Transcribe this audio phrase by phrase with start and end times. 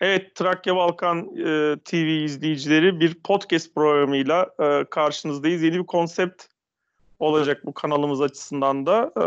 [0.00, 5.62] Evet, Trakya Balkan e, TV izleyicileri bir podcast programıyla e, karşınızdayız.
[5.62, 6.44] Yeni bir konsept
[7.18, 9.12] olacak bu kanalımız açısından da.
[9.16, 9.20] E,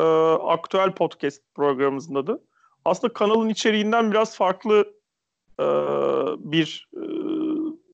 [0.51, 2.41] aktüel podcast programımızın adı.
[2.85, 4.93] Aslında kanalın içeriğinden biraz farklı
[5.59, 5.65] e,
[6.37, 7.03] bir e,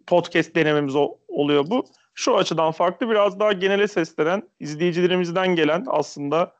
[0.07, 1.85] podcast denememiz o, oluyor bu.
[2.13, 6.53] Şu açıdan farklı, biraz daha genele seslenen, izleyicilerimizden gelen aslında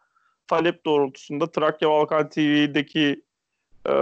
[0.48, 3.22] talep doğrultusunda Trakya Balkan TV'deki
[3.88, 3.94] e,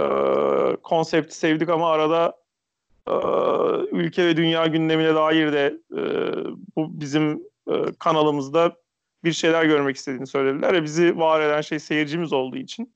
[0.82, 2.36] konsepti sevdik ama arada
[3.06, 3.14] e,
[3.92, 6.02] ülke ve dünya gündemine dair de e,
[6.76, 8.76] bu bizim e, kanalımızda
[9.24, 10.74] bir şeyler görmek istediğini söylediler.
[10.74, 12.94] E, bizi var eden şey seyircimiz olduğu için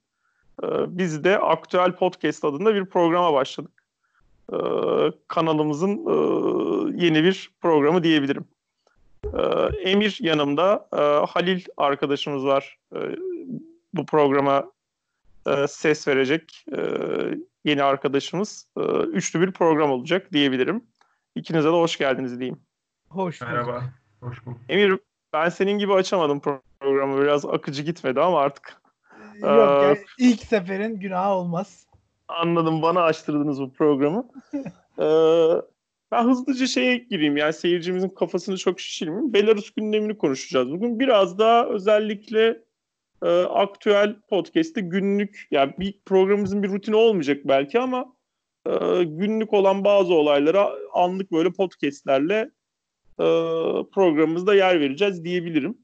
[0.62, 0.66] e,
[0.98, 3.72] biz de Aktüel Podcast adında bir programa başladık.
[4.52, 4.58] E,
[5.28, 6.14] kanalımızın e,
[7.04, 8.44] yeni bir programı diyebilirim.
[9.24, 9.40] E,
[9.90, 12.98] Emir yanımda, e, Halil arkadaşımız var e,
[13.94, 14.70] bu programa
[15.46, 16.80] e, ses verecek e,
[17.64, 18.66] yeni arkadaşımız.
[18.76, 20.84] E, üçlü bir program olacak diyebilirim.
[21.34, 22.60] İkinize de hoş geldiniz diyeyim.
[23.08, 23.52] Hoş bulduk.
[23.52, 23.82] Merhaba.
[24.20, 24.58] Hoş bulduk.
[24.68, 24.98] Emir
[25.32, 26.40] ben senin gibi açamadım
[26.80, 27.20] programı.
[27.22, 28.80] Biraz akıcı gitmedi ama artık
[29.40, 29.50] Yok
[29.82, 31.86] Ee, ya ilk seferin günahı olmaz.
[32.28, 32.82] anladım.
[32.82, 34.28] Bana açtırdınız bu programı.
[34.98, 35.62] Ee,
[36.12, 37.36] ben hızlıca şeye gireyim.
[37.36, 39.32] Yani seyircimizin kafasını çok şişirmeyeyim.
[39.32, 41.00] Belarus gündemini konuşacağız bugün.
[41.00, 42.62] Biraz daha özellikle
[43.22, 48.16] e, aktüel podcast'te günlük yani bir programımızın bir rutini olmayacak belki ama
[48.66, 52.50] e, günlük olan bazı olaylara anlık böyle podcast'lerle
[53.18, 53.26] e,
[53.92, 55.78] programımızda yer vereceğiz diyebilirim.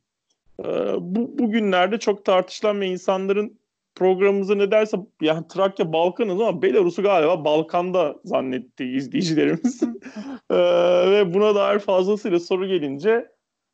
[0.61, 0.65] E,
[1.01, 3.59] bu bugünlerde çok tartışılan ve insanların
[3.95, 9.83] programımızı ne derse yani Trakya Balkanız ama Belarus'u galiba Balkan'da zannetti izleyicilerimiz.
[10.51, 10.57] E,
[11.11, 13.29] ve buna dair fazlasıyla soru gelince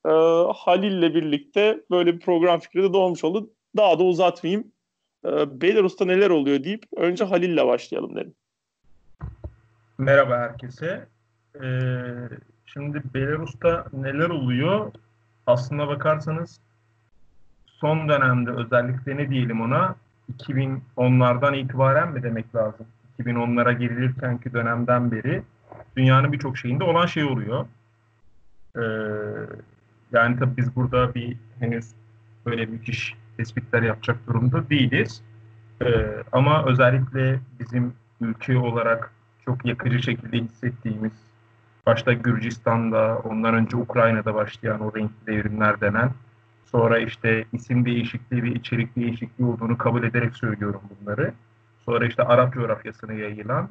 [0.06, 0.12] e,
[0.56, 3.50] Halil'le birlikte böyle bir program fikri de doğmuş oldu.
[3.76, 4.72] Daha da uzatmayayım.
[5.24, 8.34] E, Belarus'ta neler oluyor deyip önce Halil'le başlayalım dedim.
[9.98, 11.06] Merhaba herkese.
[11.62, 12.28] Ee,
[12.66, 14.92] şimdi Belarus'ta neler oluyor?
[15.46, 16.60] Aslına bakarsanız
[17.66, 19.94] son dönemde özellikle ne diyelim ona
[20.38, 22.86] 2010'lardan itibaren mi demek lazım?
[23.20, 25.42] 2010'lara girilirkenki dönemden beri
[25.96, 27.66] dünyanın birçok şeyinde olan şey oluyor.
[28.76, 28.80] Ee,
[30.12, 31.86] yani tabii biz burada bir henüz
[32.46, 35.22] böyle müthiş tespitler yapacak durumda değiliz.
[35.82, 39.12] Ee, ama özellikle bizim ülke olarak
[39.44, 41.12] çok yakıcı şekilde hissettiğimiz,
[41.86, 46.10] başta Gürcistan'da, ondan önce Ukrayna'da başlayan o renkli devrimler denen,
[46.72, 51.32] sonra işte isim değişikliği ve içerik değişikliği olduğunu kabul ederek söylüyorum bunları.
[51.84, 53.68] Sonra işte Arap coğrafyasına yayılan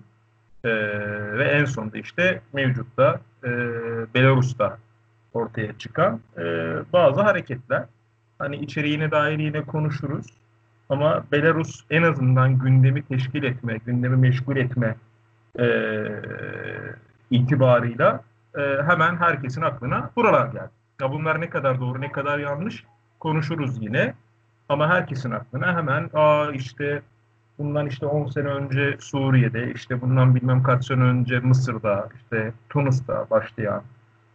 [0.63, 0.69] e,
[1.37, 3.49] ve en sonunda işte mevcutta e,
[4.13, 4.77] Belarus'ta
[5.33, 6.43] ortaya çıkan e,
[6.93, 7.83] bazı hareketler.
[8.39, 10.25] Hani içeriğine dair yine konuşuruz.
[10.89, 14.95] Ama Belarus en azından gündemi teşkil etme, gündemi meşgul etme
[15.59, 15.65] e,
[17.31, 18.23] itibarıyla
[18.57, 20.71] e, hemen herkesin aklına buralar geldi.
[21.01, 22.85] Ya bunlar ne kadar doğru, ne kadar yanlış
[23.19, 24.13] konuşuruz yine.
[24.69, 27.01] Ama herkesin aklına hemen aa işte
[27.57, 33.29] bundan işte 10 sene önce Suriye'de, işte bundan bilmem kaç sene önce Mısır'da, işte Tunus'ta
[33.29, 33.83] başlayan,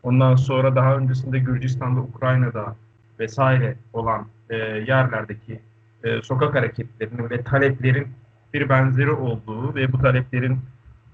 [0.07, 2.77] ondan sonra daha öncesinde Gürcistan'da, Ukrayna'da
[3.19, 5.61] vesaire olan e, yerlerdeki
[6.05, 8.09] e, sokak hareketlerinin ve taleplerin
[8.55, 10.59] bir benzeri olduğu ve bu taleplerin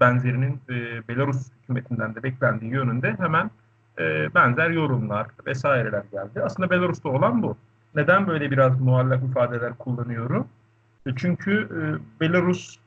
[0.01, 3.51] benzerinin e, Belarus hükümetinden de beklendiği yönünde hemen
[3.99, 6.43] e, benzer yorumlar vesaireler geldi.
[6.43, 7.57] Aslında Belarus'ta olan bu.
[7.95, 10.47] Neden böyle biraz muallak ifadeler kullanıyorum?
[11.05, 11.79] E, çünkü e,
[12.21, 12.77] Belarus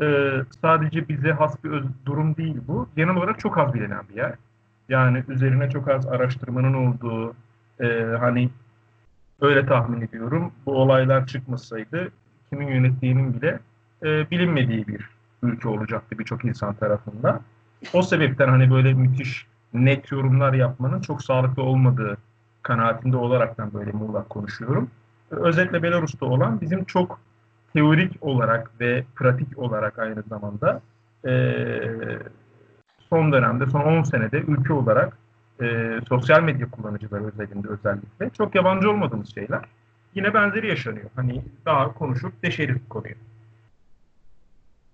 [0.00, 0.30] e,
[0.62, 2.88] sadece bize has bir öz, durum değil bu.
[2.96, 4.34] Genel olarak çok az bilinen bir yer.
[4.90, 7.34] Yani üzerine çok az araştırmanın olduğu,
[7.80, 8.50] e, hani
[9.40, 10.52] öyle tahmin ediyorum.
[10.66, 12.10] Bu olaylar çıkmasaydı
[12.50, 13.58] kimin yönettiğinin bile
[14.02, 15.10] e, bilinmediği bir
[15.42, 17.40] ülke olacaktı birçok insan tarafından.
[17.92, 22.16] O sebepten hani böyle müthiş net yorumlar yapmanın çok sağlıklı olmadığı
[22.62, 24.90] kanaatinde olaraktan böyle muğlak konuşuyorum.
[25.30, 27.20] Özellikle Belarus'ta olan bizim çok
[27.72, 30.80] teorik olarak ve pratik olarak aynı zamanda
[31.24, 31.32] e,
[33.10, 35.18] son dönemde, son 10 senede ülke olarak
[35.62, 39.60] e, sosyal medya kullanıcıları özelinde özellikle çok yabancı olmadığımız şeyler.
[40.14, 41.10] Yine benzeri yaşanıyor.
[41.16, 43.14] Hani daha konuşup deşeriz konuyu.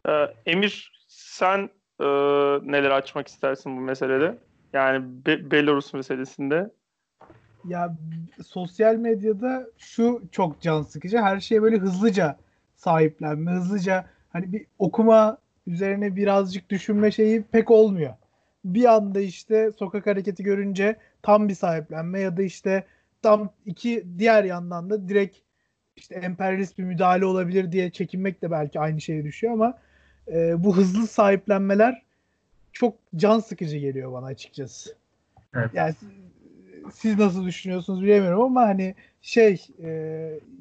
[0.08, 1.70] Ee, Emir sen
[2.00, 2.04] e,
[2.62, 4.38] neler açmak istersin bu meselede?
[4.72, 6.70] Yani Be- Belarus meselesinde.
[7.64, 7.96] Ya
[8.46, 11.19] sosyal medyada şu çok can sıkıcı.
[11.19, 12.36] Her şeye böyle hızlıca
[12.76, 18.14] sahiplenme, hızlıca hani bir okuma üzerine birazcık düşünme şeyi pek olmuyor.
[18.64, 22.84] Bir anda işte sokak hareketi görünce tam bir sahiplenme ya da işte
[23.22, 25.36] tam iki diğer yandan da direkt
[25.96, 29.78] işte emperyalist bir müdahale olabilir diye çekinmek de belki aynı şeye düşüyor ama
[30.28, 32.02] e, bu hızlı sahiplenmeler
[32.72, 34.94] çok can sıkıcı geliyor bana açıkçası.
[35.54, 35.70] Evet.
[35.74, 35.94] Yani
[36.92, 39.90] siz nasıl düşünüyorsunuz bilemiyorum ama hani şey e,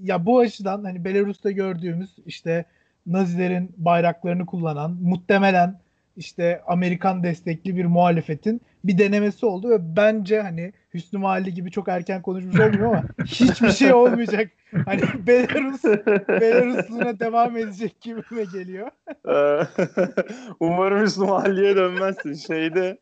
[0.03, 2.65] ya bu açıdan hani Belarus'ta gördüğümüz işte
[3.05, 5.79] Nazilerin bayraklarını kullanan muhtemelen
[6.17, 11.87] işte Amerikan destekli bir muhalefetin bir denemesi oldu ve bence hani Hüsnü Mahalli gibi çok
[11.87, 14.51] erken konuşmuş olmuyor ama hiçbir şey olmayacak.
[14.85, 15.83] Hani Belarus
[16.27, 18.89] Belarus'una devam edecek gibime geliyor.
[20.59, 22.33] Umarım Hüsnü Mahalli'ye dönmezsin.
[22.33, 22.97] Şeyde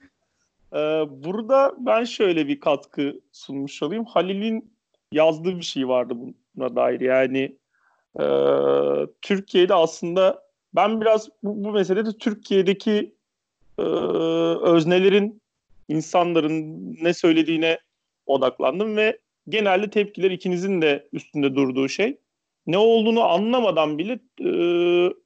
[0.73, 0.79] e,
[1.23, 4.05] burada ben şöyle bir katkı sunmuş olayım.
[4.05, 4.73] Halil'in
[5.11, 6.13] yazdığı bir şey vardı
[6.55, 7.01] buna dair.
[7.01, 7.55] Yani
[8.19, 8.25] e,
[9.21, 10.43] Türkiye'de aslında
[10.75, 13.15] ben biraz bu, bu meselede Türkiye'deki
[13.77, 13.83] e,
[14.61, 15.41] öznelerin,
[15.89, 17.79] insanların ne söylediğine
[18.25, 19.19] odaklandım ve
[19.49, 22.17] genelde tepkiler ikinizin de üstünde durduğu şey.
[22.67, 24.49] Ne olduğunu anlamadan bile e,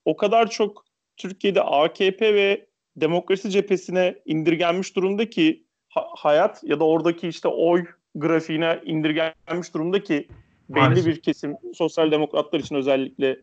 [0.05, 0.85] o kadar çok
[1.17, 7.85] Türkiye'de AKP ve demokrasi cephesine indirgenmiş durumda ki ha, hayat ya da oradaki işte oy
[8.15, 10.27] grafiğine indirgenmiş durumda ki
[10.69, 11.05] belli Maalesef.
[11.05, 13.41] bir kesim sosyal demokratlar için özellikle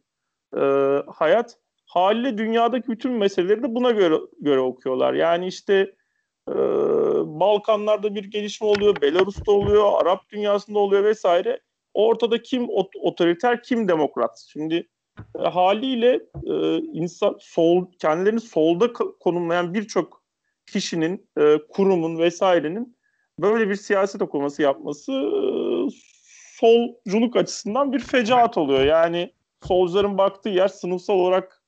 [0.57, 0.63] e,
[1.07, 5.15] hayat haliyle dünyadaki bütün meseleleri de buna göre göre okuyorlar.
[5.15, 5.95] Yani işte
[6.49, 6.55] e,
[7.27, 11.61] Balkanlarda bir gelişme oluyor, Belarus'ta oluyor, Arap dünyasında oluyor vesaire.
[11.95, 12.69] Ortada kim
[13.03, 14.45] otoriter, kim demokrat?
[14.53, 14.89] Şimdi
[15.39, 20.25] e, haliyle e, insan sol kendilerini solda konumlayan birçok
[20.67, 22.97] kişinin, e, kurumun vesairenin
[23.39, 25.41] böyle bir siyaset okuması yapması e,
[26.61, 28.85] solculuk açısından bir fecaat oluyor.
[28.85, 31.63] Yani solcuların baktığı yer sınıfsal olarak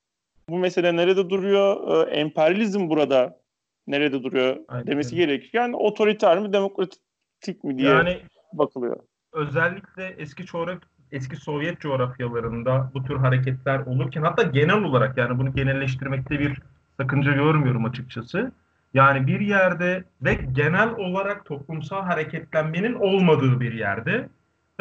[0.48, 2.06] bu mesele nerede duruyor?
[2.06, 3.40] E, emperyalizm burada
[3.86, 4.86] nerede duruyor Aynen.
[4.86, 8.18] demesi gerekirken yani otoriter mi demokratik mi diye yani,
[8.52, 8.96] bakılıyor.
[9.32, 10.78] Özellikle eski coğraf
[11.12, 16.58] eski Sovyet coğrafyalarında bu tür hareketler olurken hatta genel olarak yani bunu genelleştirmekte bir
[16.96, 18.52] sakınca görmüyorum açıkçası.
[18.94, 24.28] Yani bir yerde ve genel olarak toplumsal hareketlenmenin olmadığı bir yerde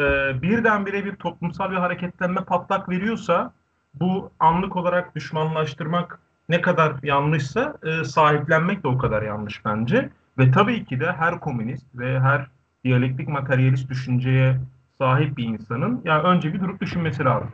[0.00, 0.04] e,
[0.42, 3.52] birdenbire bir toplumsal bir hareketlenme patlak veriyorsa
[3.94, 10.08] bu anlık olarak düşmanlaştırmak ne kadar yanlışsa e, sahiplenmek de o kadar yanlış bence.
[10.38, 12.46] Ve tabii ki de her komünist ve her
[12.84, 14.60] diyalektik materyalist düşünceye
[14.98, 17.50] sahip bir insanın yani önce bir durup düşünmesi lazım.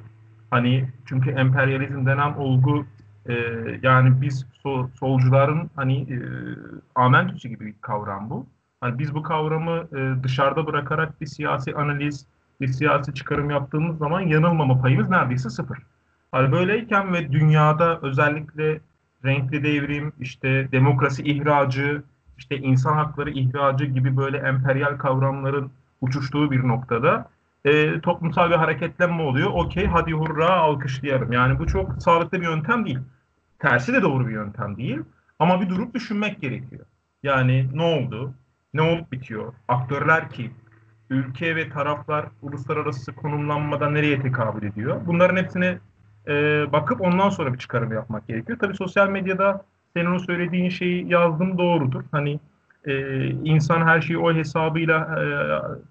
[0.50, 2.86] Hani çünkü emperyalizm denen olgu
[3.28, 3.34] e,
[3.82, 6.18] yani biz so, solcuların hani e,
[6.94, 8.46] amentüsü gibi bir kavram bu.
[8.82, 12.26] Hani biz bu kavramı e, dışarıda bırakarak bir siyasi analiz,
[12.60, 15.78] bir siyasi çıkarım yaptığımız zaman yanılmama payımız neredeyse sıfır.
[16.32, 18.80] Hani böyleyken ve dünyada özellikle
[19.24, 22.02] renkli devrim, işte demokrasi ihracı,
[22.38, 25.70] işte insan hakları ihracı gibi böyle emperyal kavramların
[26.00, 27.28] uçuştuğu bir noktada
[27.64, 29.50] e, toplumsal bir hareketlenme oluyor.
[29.54, 31.32] Okey hadi hurra alkışlayalım.
[31.32, 32.98] Yani bu çok sağlıklı bir yöntem değil.
[33.58, 34.98] Tersi de doğru bir yöntem değil.
[35.38, 36.86] Ama bir durup düşünmek gerekiyor.
[37.22, 38.34] Yani ne oldu?
[38.74, 39.52] Ne olup bitiyor?
[39.68, 40.50] Aktörler ki
[41.10, 45.00] ülke ve taraflar uluslararası konumlanmada nereye tekabül ediyor?
[45.06, 45.78] Bunların hepsine
[46.28, 46.32] e,
[46.72, 48.58] bakıp ondan sonra bir çıkarım yapmak gerekiyor.
[48.58, 49.64] Tabii sosyal medyada
[49.96, 52.02] senin o söylediğin şeyi yazdım doğrudur.
[52.12, 52.40] Hani
[52.84, 55.24] e, insan her şeyi o hesabıyla e,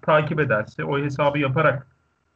[0.02, 1.86] takip ederse, o hesabı yaparak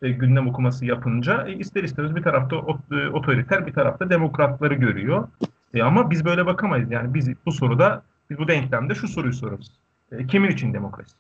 [0.03, 5.29] e, gündem okuması yapınca e, ister istemez bir tarafta e, otoriter, bir tarafta demokratları görüyor.
[5.75, 6.91] E, ama biz böyle bakamayız.
[6.91, 9.86] Yani biz bu soruda, biz bu denklemde şu soruyu soruyoruz.
[10.13, 11.15] E, kimin için demokrasi?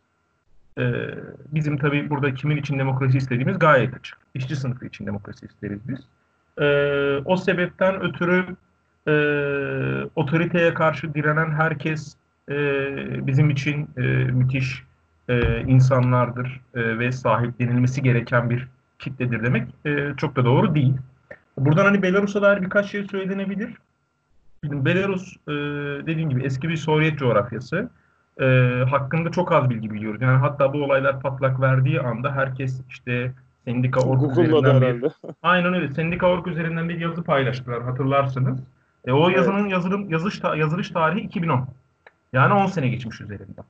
[0.78, 0.84] E,
[1.52, 4.18] bizim tabii burada kimin için demokrasi istediğimiz gayet açık.
[4.34, 5.98] İşçi sınıfı için demokrasi isteriz biz.
[6.58, 6.66] E,
[7.24, 8.56] o sebepten ötürü
[9.08, 9.14] e,
[10.16, 12.16] otoriteye karşı direnen herkes
[12.48, 12.56] e,
[13.26, 14.82] bizim için e, müthiş
[15.28, 20.94] e, insanlardır e, ve sahiplenilmesi gereken bir kitledir demek e, çok da doğru değil.
[21.58, 23.74] Buradan hani Belarus'a dair birkaç şey söylenebilir.
[24.64, 25.52] Şimdi Belarus e,
[26.06, 27.90] dediğim gibi eski bir Sovyet coğrafyası.
[28.40, 28.46] E,
[28.90, 30.22] hakkında çok az bilgi biliyoruz.
[30.22, 33.32] Yani hatta bu olaylar patlak verdiği anda herkes işte
[33.64, 35.12] Sendika Org üzerinden bir,
[35.42, 35.88] aynen öyle.
[35.88, 38.58] Sendika Org üzerinden bir yazı paylaştılar hatırlarsınız.
[39.04, 39.36] E, o evet.
[39.36, 41.68] yazının yazılım yazış yazılış tarihi 2010.
[42.32, 43.64] Yani 10 sene geçmiş üzerinden.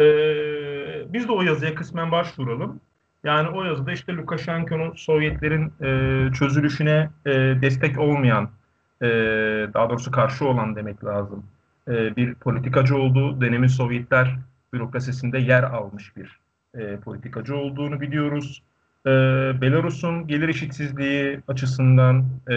[0.00, 2.80] Ee, biz de o yazıya kısmen başvuralım.
[3.24, 8.48] Yani o yazıda işte Lukashenko'nun Sovyetlerin e, çözülüşüne e, destek olmayan,
[9.02, 9.06] e,
[9.74, 11.44] daha doğrusu karşı olan demek lazım,
[11.88, 14.36] e, bir politikacı olduğu, dönemin Sovyetler
[14.72, 16.38] bürokrasisinde yer almış bir
[16.74, 18.62] e, politikacı olduğunu biliyoruz.
[19.06, 19.10] E,
[19.60, 22.56] Belarus'un gelir eşitsizliği açısından e,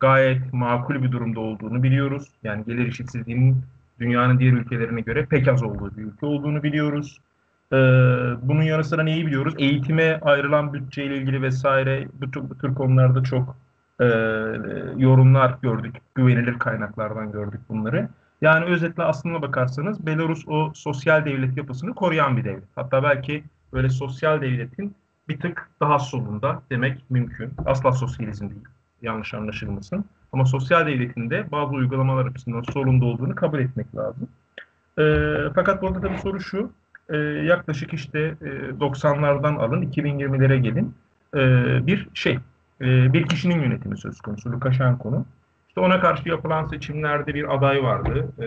[0.00, 2.28] gayet makul bir durumda olduğunu biliyoruz.
[2.42, 3.62] Yani gelir eşitsizliğinin
[4.00, 7.20] dünyanın diğer ülkelerine göre pek az olduğu bir ülke olduğunu biliyoruz.
[7.72, 7.76] Ee,
[8.42, 9.54] bunun yanı sıra neyi biliyoruz?
[9.58, 13.56] Eğitime ayrılan bütçeyle ilgili vesaire bu bu tür konularda çok
[14.00, 14.06] e,
[14.96, 15.96] yorumlar gördük.
[16.14, 18.08] Güvenilir kaynaklardan gördük bunları.
[18.42, 22.68] Yani özetle aslına bakarsanız Belarus o sosyal devlet yapısını koruyan bir devlet.
[22.74, 24.94] Hatta belki böyle sosyal devletin
[25.28, 27.50] bir tık daha solunda demek mümkün.
[27.66, 28.64] Asla sosyalizm değil.
[29.02, 30.04] Yanlış anlaşılmasın.
[30.32, 34.28] Ama sosyal devletin de bazı uygulamalar açısından solunda olduğunu kabul etmek lazım.
[34.98, 36.72] E, fakat burada tabii soru şu.
[37.08, 38.48] E, yaklaşık işte e,
[38.80, 40.94] 90'lardan alın 2020'lere gelin.
[41.34, 41.40] E,
[41.86, 42.38] bir şey,
[42.80, 44.52] e, bir kişinin yönetimi söz konusu.
[44.52, 45.26] Lukashenko'nun.
[45.72, 48.28] İşte ona karşı yapılan seçimlerde bir aday vardı.
[48.38, 48.46] E,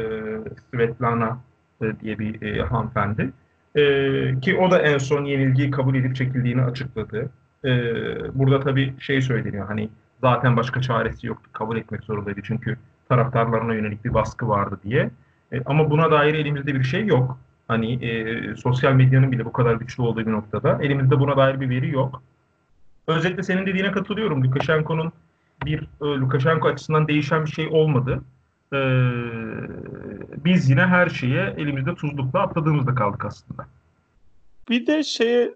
[0.71, 1.37] Svetlana
[1.81, 3.31] e, diye bir e, hanımefendi.
[3.75, 3.81] E,
[4.39, 7.29] ki o da en son yenilgiyi kabul edip çekildiğini açıkladı.
[7.63, 7.69] E,
[8.39, 9.89] burada tabii şey söyleniyor hani
[10.21, 11.49] zaten başka çaresi yoktu.
[11.53, 12.77] Kabul etmek zorundaydı çünkü
[13.09, 15.09] taraftarlarına yönelik bir baskı vardı diye.
[15.51, 17.37] E, ama buna dair elimizde bir şey yok.
[17.67, 20.79] Hani e, sosyal medyanın bile bu kadar güçlü olduğu bir noktada.
[20.81, 22.21] Elimizde buna dair bir veri yok.
[23.07, 24.43] Özellikle senin dediğine katılıyorum.
[24.43, 25.11] Lukashenko'nun
[25.65, 28.21] bir e, Lukashenko açısından değişen bir şey olmadı.
[28.73, 28.79] E,
[30.45, 33.67] biz yine her şeye elimizde tuzlukla atladığımızda kaldık aslında.
[34.69, 35.53] Bir de şeye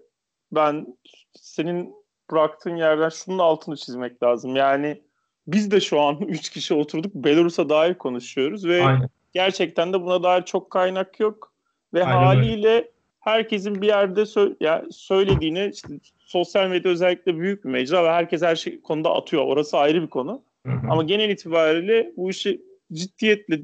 [0.52, 0.86] ben
[1.32, 1.94] senin
[2.30, 4.56] bıraktığın yerden şunun altını çizmek lazım.
[4.56, 5.00] Yani
[5.46, 9.08] biz de şu an 3 kişi oturduk Belarus'a dair konuşuyoruz ve Aynen.
[9.32, 11.52] gerçekten de buna dair çok kaynak yok
[11.94, 12.90] ve Aynen haliyle öyle.
[13.20, 15.88] herkesin bir yerde sö- ya söylediğini işte
[16.30, 19.44] sosyal medya özellikle büyük bir mecra ve herkes her şey konuda atıyor.
[19.44, 20.42] Orası ayrı bir konu.
[20.66, 20.90] Hı hı.
[20.90, 23.60] Ama genel itibariyle bu işi ciddiyetle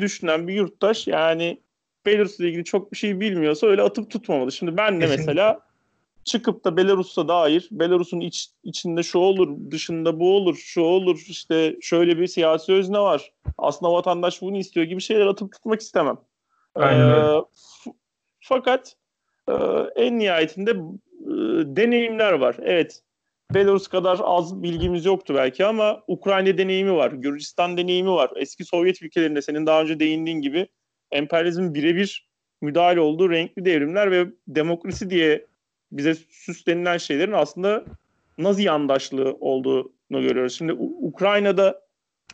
[0.00, 1.60] düşünen bir yurttaş yani
[2.06, 4.52] Belarus'la ilgili çok bir şey bilmiyorsa öyle atıp tutmamalı.
[4.52, 5.26] Şimdi ben de Kesinlikle.
[5.26, 5.60] mesela
[6.24, 11.76] çıkıp da Belarus'a dair Belarus'un iç, içinde şu olur, dışında bu olur, şu olur, işte
[11.80, 13.32] şöyle bir siyasi özne var.
[13.58, 16.18] Aslında vatandaş bunu istiyor gibi şeyler atıp tutmak istemem.
[16.74, 17.10] Aynen.
[17.10, 17.42] Ee,
[18.40, 18.96] fakat
[19.48, 19.52] e,
[19.96, 20.76] en nihayetinde
[21.76, 22.56] deneyimler var.
[22.62, 23.02] Evet
[23.54, 28.30] Belarus kadar az bilgimiz yoktu belki ama Ukrayna deneyimi var, Gürcistan deneyimi var.
[28.36, 30.68] Eski Sovyet ülkelerinde senin daha önce değindiğin gibi
[31.12, 32.28] emperyalizmin birebir
[32.62, 35.46] müdahale olduğu renkli devrimler ve demokrasi diye
[35.92, 37.84] bize süslenilen şeylerin aslında
[38.38, 40.58] Nazi yandaşlığı olduğunu görüyoruz.
[40.58, 41.80] Şimdi Ukrayna'da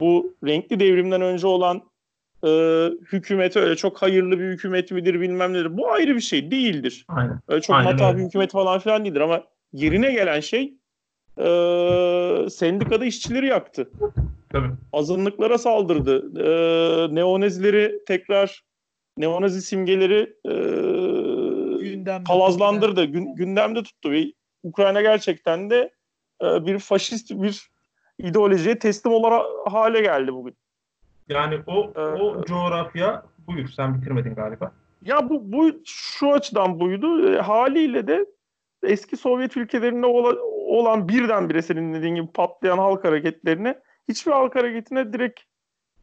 [0.00, 1.82] bu renkli devrimden önce olan
[2.46, 2.48] e,
[3.12, 5.76] hükümeti öyle çok hayırlı bir hükümet midir bilmem nedir.
[5.76, 7.04] Bu ayrı bir şey değildir.
[7.08, 7.40] Aynen.
[7.48, 10.74] Öyle çok Aynen matah bir hükümet falan filan değildir ama yerine gelen şey
[11.38, 11.44] e,
[12.50, 13.90] sendikada işçileri yaktı.
[14.52, 14.70] Tabii.
[14.92, 16.40] Azınlıklara saldırdı.
[16.40, 18.62] E, neonazileri tekrar
[19.16, 20.52] neonazi simgeleri e,
[21.82, 23.04] gündemde palazlandırdı.
[23.04, 24.32] Gün, gündemde tuttu ve
[24.62, 25.90] Ukrayna gerçekten de
[26.42, 27.70] e, bir faşist bir
[28.18, 30.56] ideolojiye teslim olarak hale geldi bugün.
[31.32, 34.72] Yani o o coğrafya buyur sen bitirmedin galiba.
[35.02, 37.28] Ya bu bu şu açıdan buydu.
[37.28, 38.26] E, haliyle de
[38.82, 40.36] eski Sovyet ülkelerinde olan,
[40.66, 45.40] olan birdenbire senin dediğin gibi patlayan halk hareketlerine hiçbir halk hareketine direkt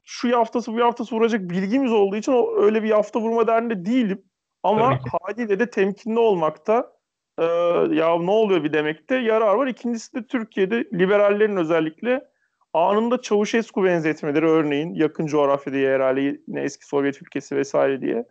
[0.04, 4.22] şu yaftası bu yaftası vuracak bilgimiz olduğu için o öyle bir yafta vurma derdinde değilim.
[4.64, 6.94] Ama haliyle de temkinli olmakta
[7.38, 7.44] e,
[7.92, 9.68] ya ne oluyor bir demekte yarar var.
[9.68, 12.30] İkincisi de Türkiye'de liberallerin özellikle
[12.74, 18.26] anında Çavuşescu benzetmeleri örneğin yakın coğrafya diye herhalde yine eski Sovyet ülkesi vesaire diye.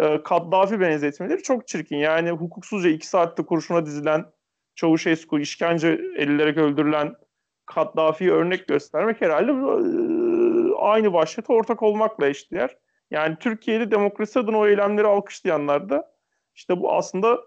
[0.00, 1.96] E, Kaddafi benzetmeleri çok çirkin.
[1.96, 4.24] Yani hukuksuzca iki saatte kurşuna dizilen
[4.74, 7.14] Çavuşescu, işkence edilerek öldürülen
[7.66, 12.76] Kaddafi'yi örnek göstermek herhalde e, aynı başlıkta ortak olmakla eşdeğer.
[13.10, 16.12] Yani Türkiye'de demokrasi adına o eylemleri alkışlayanlar da
[16.54, 17.38] işte bu aslında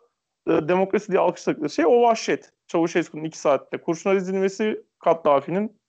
[0.48, 2.52] e, demokrasi diye alkışladıkları şey o vahşet.
[2.68, 5.81] Çavuşescu'nun iki saatte kurşuna dizilmesi, Kaddafi'nin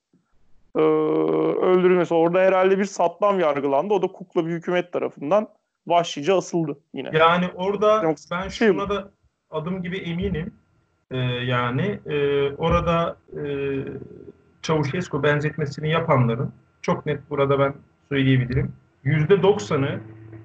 [0.76, 2.14] e, öldürülmesi.
[2.14, 3.94] Orada herhalde bir Saddam yargılandı.
[3.94, 5.48] O da kukla bir hükümet tarafından
[5.86, 7.10] vahşice asıldı yine.
[7.12, 9.10] Yani orada demokrasi ben şey şuna da
[9.50, 10.54] adım gibi eminim.
[11.10, 13.42] Ee, yani e, orada e,
[14.62, 16.52] Çavuşescu benzetmesini yapanların
[16.82, 17.74] çok net burada ben
[18.08, 18.72] söyleyebilirim
[19.04, 20.00] %90'ı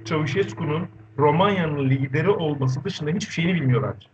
[0.06, 4.08] Çavuşescu'nun Romanya'nın lideri olması dışında hiçbir şeyini bilmiyor bence.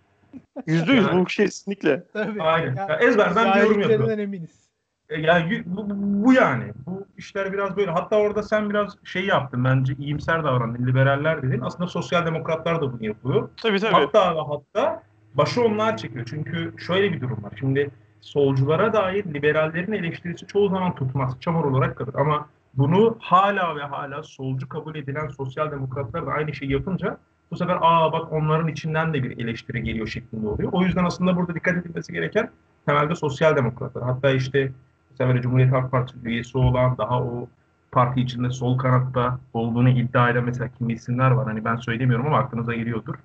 [0.68, 2.04] Yüzde yüz bu kesinlikle.
[2.14, 2.42] Tabii.
[2.42, 2.76] Aynen.
[2.76, 4.18] Ya, ya ezberden yorum yapıyor.
[4.18, 4.63] eminiz.
[5.10, 5.86] E, yani bu,
[6.26, 6.74] bu yani.
[6.86, 7.92] Bu işler biraz böyle.
[7.92, 10.88] Hatta orada sen biraz şey yaptın bence iyimser davrandın.
[10.88, 11.62] Liberaller dedin.
[11.62, 13.50] Aslında sosyal demokratlar da bunu yapıyor.
[13.62, 13.94] Tabii tabii.
[13.94, 16.26] Hatta hatta başı onlar çekiyor.
[16.30, 17.54] Çünkü şöyle bir durum var.
[17.60, 17.90] Şimdi
[18.22, 21.38] solculara dair liberallerin eleştirisi çoğu zaman tutmaz.
[21.40, 22.16] Çamur olarak kalır.
[22.16, 27.18] Ama bunu hala ve hala solcu kabul edilen sosyal demokratlar da aynı şeyi yapınca
[27.52, 30.70] bu sefer aa bak onların içinden de bir eleştiri geliyor şeklinde oluyor.
[30.74, 32.50] O yüzden aslında burada dikkat edilmesi gereken
[32.86, 34.04] temelde sosyal demokratlar.
[34.04, 34.72] Hatta işte
[35.20, 37.48] mesela Cumhuriyet Halk Partisi üyesi olan daha o
[37.92, 41.46] parti içinde sol kanatta olduğunu iddia eden mesela kimi isimler var.
[41.46, 43.16] Hani ben söylemiyorum ama aklınıza geliyordur.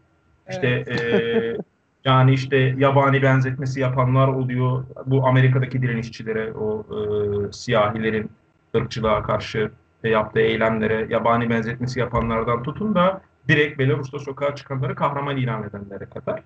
[0.51, 1.01] İşte evet.
[1.01, 1.57] e,
[2.05, 4.85] yani işte yabani benzetmesi yapanlar oluyor.
[5.07, 8.31] Bu Amerika'daki direnişçilere, o e, siyahilerin
[8.77, 9.71] ırkçılığa karşı
[10.05, 16.05] e, yaptığı eylemlere, yabani benzetmesi yapanlardan tutun da direkt Belarus'ta sokağa çıkanları kahraman ilan edenlere
[16.05, 16.43] kadar.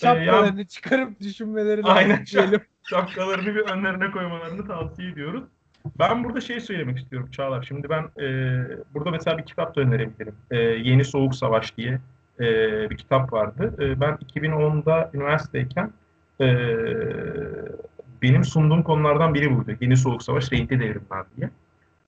[0.00, 2.10] Şapkalarını çıkarıp düşünmeleri Aynen.
[2.10, 2.60] lazım diyelim.
[2.82, 5.44] Şapkalarını bir önlerine koymalarını tavsiye ediyoruz.
[5.98, 7.62] Ben burada şey söylemek istiyorum Çağlar.
[7.62, 8.26] Şimdi ben e,
[8.94, 10.34] burada mesela bir kitap da önerebilirim.
[10.50, 12.00] E, Yeni Soğuk Savaş diye
[12.40, 12.44] e,
[12.90, 13.74] bir kitap vardı.
[13.80, 15.92] E, ben 2010'da üniversiteyken
[16.40, 16.46] e,
[18.22, 19.76] benim sunduğum konulardan biri buydu.
[19.80, 21.50] Yeni Soğuk Savaş, Renkli Devrimler diye.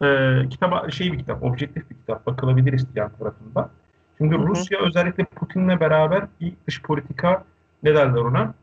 [0.02, 2.26] E, kitap şey bir kitap, objektif bir kitap.
[2.26, 3.70] Bakılabilir isteyen tarafında.
[4.18, 4.46] Şimdi Hı hı.
[4.46, 7.44] Rusya özellikle Putin'le beraber bir dış politika
[7.82, 8.54] ne derler ona?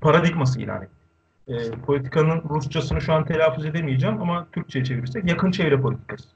[0.00, 1.02] Paradigması ilan etti.
[1.48, 6.28] E, politikanın Rusçasını şu an telaffuz edemeyeceğim ama Türkçe'ye çevirirsek yakın çevre politikası.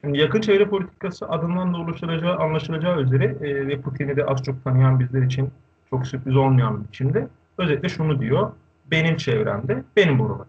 [0.00, 4.64] Şimdi yakın çevre politikası adından da oluşturacağı, anlaşılacağı üzere e, ve Putin'i de az çok
[4.64, 5.50] tanıyan bizler için
[5.90, 7.28] çok sürpriz olmayan bir biçimde
[7.58, 8.50] özetle şunu diyor.
[8.90, 10.46] Benim çevremde benim buralar.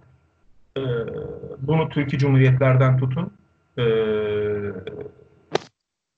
[0.78, 0.82] E,
[1.60, 3.32] bunu Türkiye Cumhuriyetlerden tutun
[3.78, 3.84] e,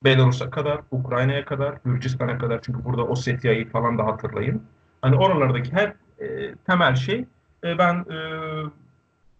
[0.04, 4.62] Belarus'a kadar, Ukrayna'ya kadar, Gürcistan'a kadar çünkü burada Osetya'yı falan da hatırlayın.
[5.02, 7.26] Hani oralardaki her e, temel şey
[7.64, 8.18] e, ben e,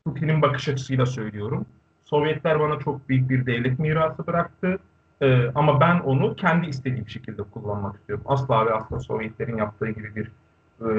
[0.06, 1.66] Putin'in bakış açısıyla söylüyorum.
[2.06, 4.80] Sovyetler bana çok büyük bir devlet mirası bıraktı.
[5.22, 8.26] E, ama ben onu kendi istediğim şekilde kullanmak istiyorum.
[8.28, 10.32] Asla ve asla Sovyetlerin yaptığı gibi bir
[10.82, 10.92] e,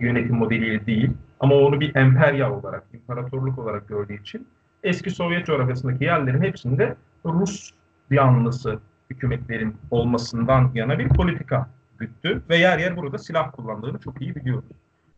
[0.00, 1.10] yönetim modeliyle değil.
[1.40, 4.46] Ama onu bir emperya olarak, imparatorluk olarak gördüğü için
[4.82, 7.70] eski Sovyet coğrafyasındaki yerlerin hepsinde Rus
[8.10, 8.78] yanlısı
[9.10, 14.68] hükümetlerin olmasından yana bir politika güttü ve yer yer burada silah kullandığını çok iyi biliyoruz.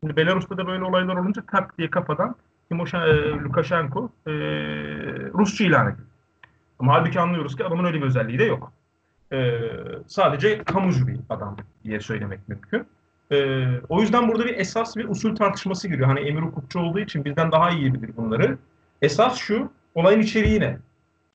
[0.01, 2.37] Şimdi Belarus'ta da böyle olaylar olunca tak diye kafadan
[2.69, 4.33] Timoshen, e, Lukashenko e,
[5.35, 6.09] Rusça ilan edildi.
[6.79, 8.73] Ama halbuki anlıyoruz ki adamın öyle bir özelliği de yok.
[9.33, 9.61] E,
[10.07, 12.87] sadece kamucu bir adam diye söylemek mümkün.
[13.33, 16.09] E, o yüzden burada bir esas bir usul tartışması giriyor.
[16.09, 18.59] Hani emir hukukçu olduğu için bizden daha iyi bilir bunları.
[19.03, 20.79] Esas şu, olayın içeriği ne?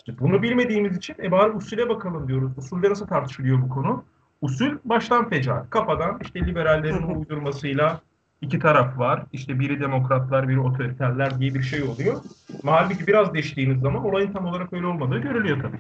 [0.08, 2.58] İşte bunu bilmediğimiz için e bari usule bakalım diyoruz.
[2.58, 4.04] Usulde nasıl tartışılıyor bu konu?
[4.42, 5.66] Usul baştan feca.
[5.70, 8.02] Kafadan işte liberallerin uydurmasıyla
[8.42, 9.26] iki taraf var.
[9.34, 12.22] İşte biri demokratlar, biri otoriterler diye bir şey oluyor.
[12.66, 15.78] Halbuki biraz deştiğiniz zaman olayın tam olarak öyle olmadığı görülüyor tabii.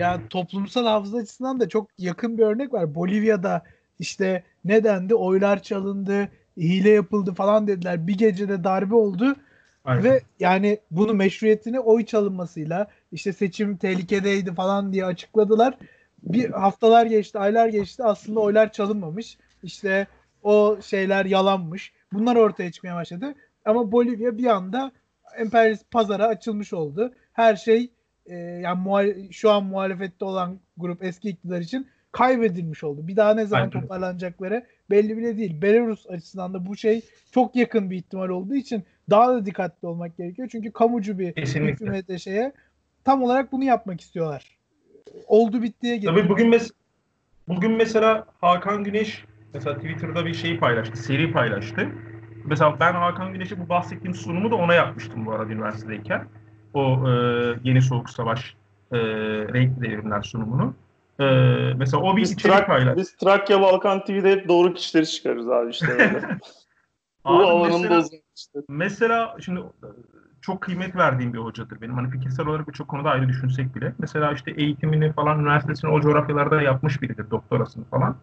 [0.00, 2.94] Ya toplumsal hafıza açısından da çok yakın bir örnek var.
[2.94, 3.62] Bolivya'da
[3.98, 5.14] işte ne dendi?
[5.14, 8.06] Oylar çalındı, hile yapıldı falan dediler.
[8.06, 9.36] Bir gecede darbe oldu.
[9.84, 10.04] Aynen.
[10.04, 15.78] Ve yani bunu meşruiyetini oy çalınmasıyla işte seçim tehlikedeydi falan diye açıkladılar.
[16.22, 18.04] Bir haftalar geçti, aylar geçti.
[18.04, 19.38] Aslında oylar çalınmamış.
[19.62, 20.06] İşte
[20.42, 21.92] o şeyler yalanmış.
[22.12, 23.34] Bunlar ortaya çıkmaya başladı.
[23.64, 24.92] Ama Bolivya bir anda
[25.38, 27.12] emperyalist pazara açılmış oldu.
[27.32, 27.90] Her şey
[28.26, 33.08] e, yani muhal- şu an muhalefette olan grup eski iktidar için kaybedilmiş oldu.
[33.08, 33.80] Bir daha ne zaman Aynen.
[33.80, 35.62] toparlanacakları belli bile değil.
[35.62, 40.16] Belarus açısından da bu şey çok yakın bir ihtimal olduğu için daha da dikkatli olmak
[40.16, 40.48] gerekiyor.
[40.52, 42.52] Çünkü kamucu bir hükümete şeye
[43.04, 44.58] tam olarak bunu yapmak istiyorlar.
[45.26, 46.16] Oldu bittiye getiriyor.
[46.16, 46.70] Tabii bugün mes
[47.48, 51.88] bugün mesela Hakan Güneş mesela Twitter'da bir şey paylaştı, seri paylaştı.
[52.44, 56.24] Mesela ben Hakan Güneş'e bu bahsettiğim sunumu da ona yapmıştım bu arada üniversitedeyken.
[56.74, 57.12] O e,
[57.64, 58.54] yeni soğuk savaş
[58.92, 58.98] e,
[59.54, 60.74] renkli devrimler sunumunu.
[61.20, 61.24] E,
[61.76, 63.00] mesela o bir Biz, içerik Trak- paylaştı.
[63.00, 66.20] biz Trakya Balkan TV'de hep doğru kişileri çıkarız abi işte böyle.
[67.24, 68.58] Bu Abi alanında mesela- işte.
[68.68, 69.88] Mesela şimdi e,
[70.40, 71.94] çok kıymet verdiğim bir hocadır benim.
[71.94, 73.94] Hani fikirsel olarak birçok konuda ayrı düşünsek bile.
[73.98, 77.30] Mesela işte eğitimini falan üniversitesini o coğrafyalarda yapmış biridir.
[77.30, 78.16] Doktorasını falan.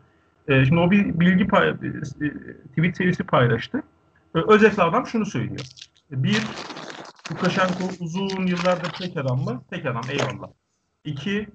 [0.48, 1.74] E, şimdi o bir bilgi pay, e,
[2.70, 3.84] tweet serisi paylaştı.
[4.36, 5.66] E, özetle adam şunu söylüyor.
[6.12, 6.42] Bir,
[7.32, 9.62] Lukashenko uzun yıllardır tek adam mı?
[9.70, 10.48] Tek adam eyvallah.
[11.06, 11.48] İki,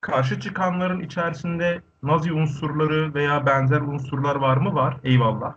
[0.00, 4.74] karşı çıkanların içerisinde Nazi unsurları veya benzer unsurlar var mı?
[4.74, 4.96] Var.
[5.04, 5.54] Eyvallah.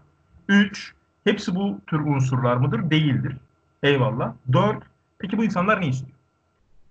[0.48, 0.94] Üç,
[1.26, 2.90] hepsi bu tür unsurlar mıdır?
[2.90, 3.38] Değildir.
[3.84, 4.34] Eyvallah.
[4.54, 4.84] Dört,
[5.20, 6.18] peki bu insanlar ne istiyor?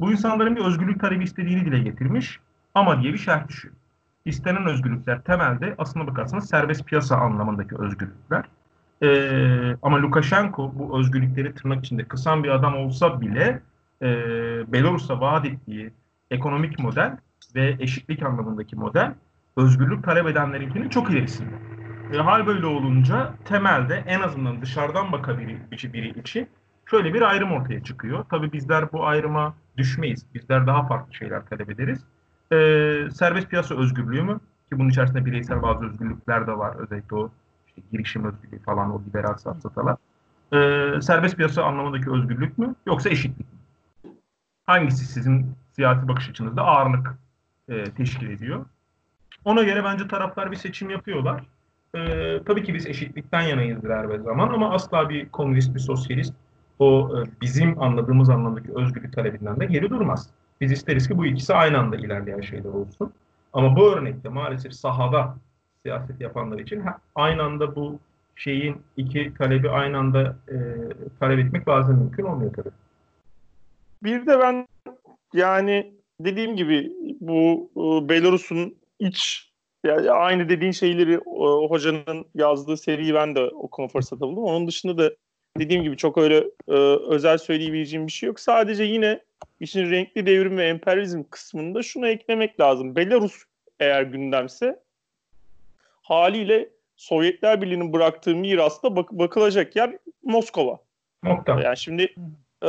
[0.01, 2.40] Bu insanların bir özgürlük talebi istediğini dile getirmiş
[2.75, 3.75] ama diye bir şerh düşüyor.
[4.25, 8.44] İstenen özgürlükler temelde aslına bakarsanız serbest piyasa anlamındaki özgürlükler.
[9.03, 13.62] Ee, ama Lukashenko bu özgürlükleri tırnak içinde kısan bir adam olsa bile
[14.03, 14.09] e,
[14.73, 15.92] Belarus'a vaat ettiği
[16.31, 17.16] ekonomik model
[17.55, 19.14] ve eşitlik anlamındaki model
[19.57, 21.73] özgürlük talep edenlerinkinin çok ilerisinde.
[22.12, 26.48] E, hal böyle olunca temelde en azından dışarıdan bakabilir biri, biri için
[26.86, 28.24] şöyle bir ayrım ortaya çıkıyor.
[28.30, 30.26] Tabii bizler bu ayrıma düşmeyiz.
[30.34, 32.04] Bizler daha farklı şeyler talep ederiz.
[32.52, 32.56] E,
[33.10, 34.40] serbest piyasa özgürlüğü mü?
[34.72, 36.76] Ki bunun içerisinde bireysel bazı özgürlükler de var.
[36.76, 37.30] Özellikle o
[37.66, 39.96] işte girişim özgürlüğü falan o liberal safsatalar.
[40.52, 42.74] E, serbest piyasa anlamındaki özgürlük mü?
[42.86, 43.58] Yoksa eşitlik mi?
[44.66, 47.18] Hangisi sizin siyasi bakış açınızda ağırlık
[47.68, 48.66] e, teşkil ediyor?
[49.44, 51.42] Ona göre bence taraflar bir seçim yapıyorlar.
[51.94, 56.35] Ee, tabii ki biz eşitlikten yanayızdır her zaman ama asla bir komünist, bir sosyalist
[56.78, 60.30] o e, bizim anladığımız anlamdaki özgürlük talebinden de geri durmaz.
[60.61, 63.12] Biz isteriz ki bu ikisi aynı anda ilerleyen şeyler olsun.
[63.52, 65.37] Ama bu örnekte maalesef sahada
[65.83, 66.83] siyaset yapanlar için
[67.14, 67.98] aynı anda bu
[68.37, 70.57] şeyin iki talebi aynı anda e,
[71.20, 72.70] talep etmek bazen mümkün olmuyor tabii.
[74.02, 74.68] Bir de ben
[75.33, 79.53] yani dediğim gibi bu e, Belarus'un iç
[79.85, 84.44] yani aynı dediğin şeyleri e, hocanın yazdığı seriyi ben de okuma fırsatı buldum.
[84.44, 85.14] Onun dışında da
[85.59, 86.75] dediğim gibi çok öyle e,
[87.09, 88.40] özel söyleyebileceğim bir şey yok.
[88.40, 89.20] Sadece yine
[89.61, 92.97] işin renkli devrim ve emperyalizm kısmında şunu eklemek lazım.
[92.97, 93.44] Belarus
[93.81, 94.81] eğer gündemse
[96.03, 100.79] haliyle Sovyetler Birliği'nin bıraktığı mirasta bak- bakılacak yer Moskova.
[101.23, 101.61] Nokta.
[101.61, 102.03] Yani şimdi
[102.62, 102.68] e,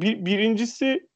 [0.00, 1.06] bir, birincisi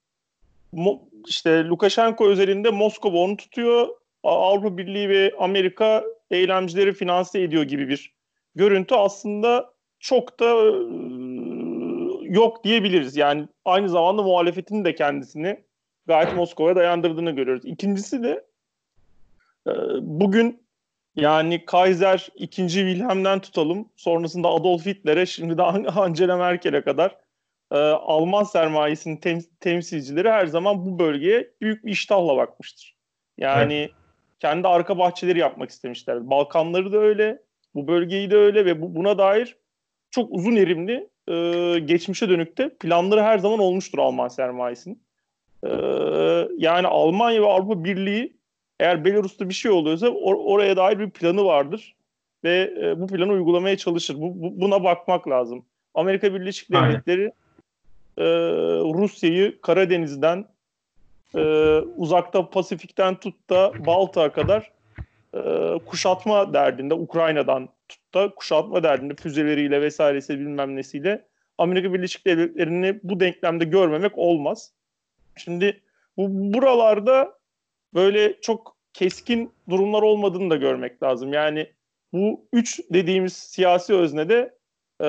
[0.73, 3.89] Mo, işte Lukashenko özelinde Moskova onu tutuyor.
[4.31, 8.15] Avrupa Birliği ve Amerika eylemcileri finanse ediyor gibi bir
[8.55, 10.71] görüntü aslında çok da e,
[12.35, 13.17] yok diyebiliriz.
[13.17, 15.65] Yani aynı zamanda muhalefetin de kendisini
[16.07, 17.65] gayet Moskova'ya dayandırdığını görüyoruz.
[17.65, 18.45] İkincisi de
[19.67, 20.67] e, bugün
[21.17, 22.69] yani Kaiser 2.
[22.69, 23.89] Wilhelm'den tutalım.
[23.97, 27.17] Sonrasında Adolf Hitler'e şimdi de Angela Merkel'e kadar
[27.73, 32.97] e, Alman sermayesinin tem- temsilcileri her zaman bu bölgeye büyük bir iştahla bakmıştır.
[33.39, 34.06] Yani evet.
[34.47, 36.31] Kendi arka bahçeleri yapmak istemişler.
[36.31, 37.43] Balkanları da öyle,
[37.75, 39.57] bu bölgeyi de öyle ve bu, buna dair
[40.11, 45.03] çok uzun erimli e, geçmişe dönükte planları her zaman olmuştur Alman sermayesinin.
[45.65, 45.71] E,
[46.59, 48.37] yani Almanya ve Avrupa Birliği
[48.81, 51.97] eğer Belarus'ta bir şey oluyorsa or- oraya dair bir planı vardır
[52.45, 54.15] ve e, bu planı uygulamaya çalışır.
[54.15, 55.65] Bu, bu, buna bakmak lazım.
[55.95, 57.33] Amerika Birleşik Devletleri
[58.19, 58.25] e,
[58.95, 60.45] Rusya'yı Karadeniz'den
[61.35, 61.41] e,
[61.97, 64.73] uzakta Pasifik'ten tut da Baltık'a kadar
[65.35, 65.41] e,
[65.87, 71.27] kuşatma derdinde Ukrayna'dan tut da kuşatma derdinde füzeleriyle vesairesi bilmem nesiyle
[71.59, 74.73] Amerika Birleşik Devletleri'ni bu denklemde görmemek olmaz.
[75.37, 75.81] Şimdi
[76.17, 77.39] bu buralarda
[77.95, 81.33] böyle çok keskin durumlar olmadığını da görmek lazım.
[81.33, 81.73] Yani
[82.13, 84.55] bu üç dediğimiz siyasi öznede
[85.03, 85.09] e,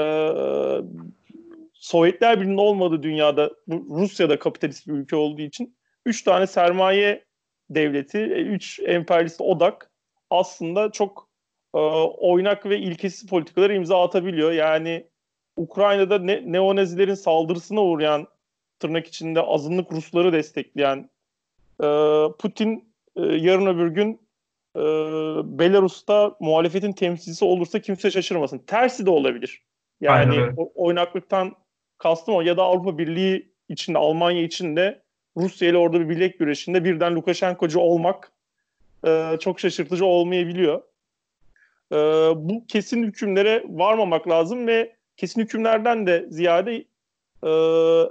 [1.74, 5.77] Sovyetler Birliği'nin olmadığı dünyada Rusya'da kapitalist bir ülke olduğu için
[6.08, 7.26] üç tane sermaye
[7.70, 9.92] devleti, e, üç emperyalist odak
[10.30, 11.30] aslında çok
[11.76, 11.78] e,
[12.18, 14.52] oynak ve ilkesiz politikaları imza atabiliyor.
[14.52, 15.08] Yani
[15.58, 18.28] Ukrayna'da ne, neonazilerin saldırısına uğrayan
[18.80, 21.10] tırnak içinde azınlık Rusları destekleyen
[21.84, 21.88] e,
[22.40, 24.22] Putin e, yarın öbür gün
[24.76, 24.82] e,
[25.60, 28.60] Belarus'ta muhalefetin temsilcisi olursa kimse şaşırmasın.
[28.60, 29.62] Tersi de olabilir.
[30.02, 31.56] Yani o, oynaklıktan
[31.98, 35.07] kastım o ya da Avrupa Birliği içinde Almanya içinde
[35.38, 38.32] Rusya ile orada bir bilek güreşinde birden Lukashenko'cu olmak
[39.08, 40.82] e, çok şaşırtıcı olmayabiliyor.
[41.92, 41.96] E,
[42.36, 46.86] bu kesin hükümlere varmamak lazım ve kesin hükümlerden de ziyade
[47.44, 47.52] e,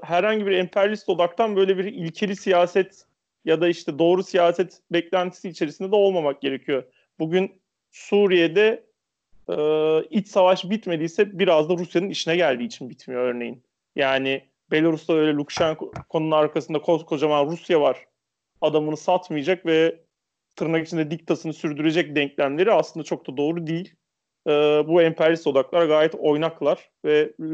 [0.02, 3.04] herhangi bir emperyalist odaktan böyle bir ilkeli siyaset
[3.44, 6.82] ya da işte doğru siyaset beklentisi içerisinde de olmamak gerekiyor.
[7.18, 7.60] Bugün
[7.90, 8.84] Suriye'de
[9.48, 9.56] e,
[10.10, 13.62] iç savaş bitmediyse biraz da Rusya'nın işine geldiği için bitmiyor örneğin.
[13.96, 18.04] Yani Belarus'ta öyle Lukashenko'nun arkasında koskocaman Rusya var.
[18.60, 20.00] Adamını satmayacak ve
[20.56, 23.94] tırnak içinde diktasını sürdürecek denklemleri aslında çok da doğru değil.
[24.46, 24.50] Ee,
[24.86, 27.48] bu emperyalist odaklar gayet oynaklar ve e,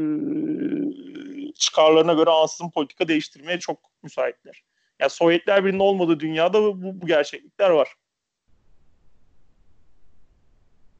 [1.53, 4.63] çıkarlarına göre ansızın politika değiştirmeye çok müsaitler.
[4.99, 7.95] Yani Sovyetler Birliği'nin olmadığı dünyada bu, bu gerçeklikler var.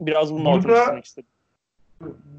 [0.01, 1.32] Biraz bunun altını çizmek istedim.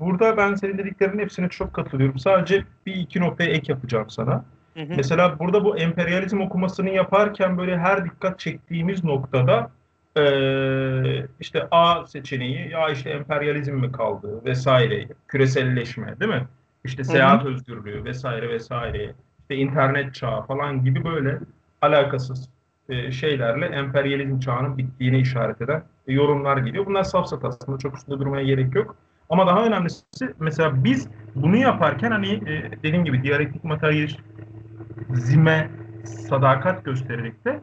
[0.00, 2.18] Burada ben senin dediklerinin hepsine çok katılıyorum.
[2.18, 4.44] Sadece bir iki noktaya ek yapacağım sana.
[4.74, 4.92] Hı hı.
[4.96, 9.70] Mesela burada bu emperyalizm okumasını yaparken böyle her dikkat çektiğimiz noktada
[10.16, 16.46] ee, işte A seçeneği ya işte emperyalizm mi kaldı vesaire küreselleşme değil mi?
[16.85, 17.53] İşte seyahat hı hı.
[17.53, 21.38] özgürlüğü vesaire vesaire işte internet çağı falan gibi böyle
[21.83, 22.48] alakasız
[22.88, 26.87] e, şeylerle emperyalizm çağının bittiğine işaret eden yorumlar geliyor.
[26.87, 28.96] Bunlar safsat aslında çok üstünde durmaya gerek yok.
[29.30, 30.04] Ama daha önemlisi
[30.40, 35.70] mesela biz bunu yaparken hani e, dediğim gibi diyalektik materyalizme
[36.04, 37.60] sadakat göstererek de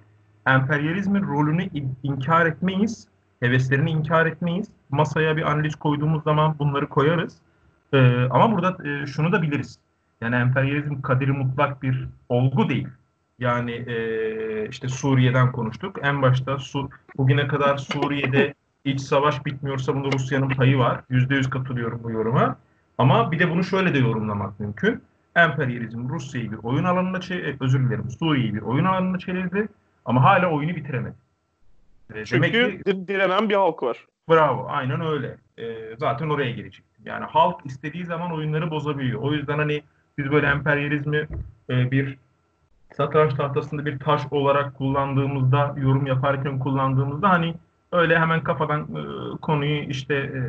[0.48, 1.70] emperyalizmin rolünü
[2.04, 3.08] inkar etmeyiz,
[3.40, 4.68] heveslerini inkar etmeyiz.
[4.90, 7.38] Masaya bir analiz koyduğumuz zaman bunları koyarız.
[7.94, 9.80] Ee, ama burada e, şunu da biliriz.
[10.22, 12.88] Yani emperyalizm kaderi mutlak bir olgu değil.
[13.40, 16.00] Yani e, işte Suriye'den konuştuk.
[16.04, 18.54] En başta Su, bugüne kadar Suriye'de
[18.86, 21.02] iç savaş bitmiyorsa bunda Rusya'nın payı var.
[21.10, 22.56] Yüzde yüz katılıyorum bu yoruma.
[22.98, 25.04] Ama bir de bunu şöyle de yorumlamak mümkün.
[25.36, 29.68] Emperyalizm Rusya'yı bir oyun alanına çevirdi, özür dilerim Suriye'yi bir oyun alanına çevirdi
[30.06, 31.16] ama hala oyunu bitiremedi.
[32.14, 34.06] Çünkü Demek ki, direnen bir halk var.
[34.30, 35.38] Bravo, aynen öyle.
[35.58, 37.06] Ee, zaten oraya gelecektim.
[37.06, 39.22] Yani halk istediği zaman oyunları bozabiliyor.
[39.22, 39.84] O yüzden hani
[40.18, 41.28] biz böyle emperyalizmi
[41.70, 42.18] e, bir
[42.94, 47.56] satranç tahtasında bir taş olarak kullandığımızda, yorum yaparken kullandığımızda hani
[47.92, 50.42] öyle hemen kafadan e, konuyu işte e,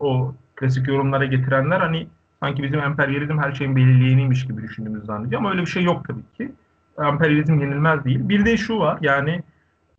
[0.00, 2.06] o klasik yorumlara getirenler hani
[2.40, 6.22] sanki bizim emperyalizm her şeyin belirleyeniymiş gibi düşündüğümüzü zannediyor ama öyle bir şey yok tabii
[6.36, 6.52] ki.
[6.98, 8.28] Emperyalizm yenilmez değil.
[8.28, 9.42] Bir de şu var yani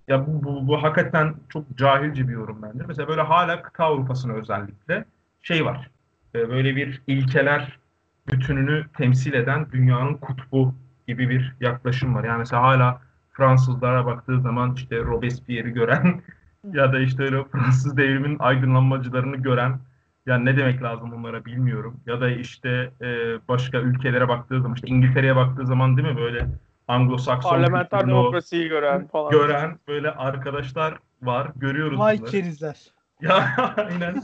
[0.08, 2.86] ya bu, bu, bu hakikaten çok cahilce bir yorum bence.
[2.88, 5.06] Mesela böyle hala kıta Avrupa'sına özellikle
[5.42, 5.90] şey var.
[6.36, 7.80] E, böyle bir ilkeler
[8.32, 10.76] bütününü temsil eden dünyanın kutbu
[11.08, 12.24] gibi bir yaklaşım var.
[12.24, 16.22] Yani mesela hala Fransızlara baktığı zaman işte Robespierre'i gören
[16.74, 19.80] ya da işte öyle Fransız devriminin aydınlanmacılarını gören
[20.26, 22.00] yani ne demek lazım onlara bilmiyorum.
[22.06, 23.08] Ya da işte e,
[23.48, 26.48] başka ülkelere baktığı zaman işte İngiltere'ye baktığı zaman değil mi böyle
[26.88, 29.32] Anglo-Sakson parlamenter demokrasiyi gören falan.
[29.32, 31.52] Gören böyle arkadaşlar var.
[31.56, 32.32] Görüyoruz Vay bunları.
[32.32, 32.78] kerizler.
[33.22, 33.36] Ya
[33.78, 34.16] aynen.